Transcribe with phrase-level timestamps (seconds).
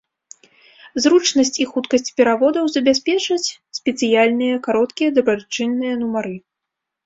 [1.03, 6.35] Зручнасць і хуткасць пераводаў забяспечаць спецыяльныя кароткія дабрачынныя нумары.